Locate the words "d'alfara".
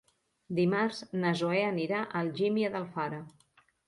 2.77-3.21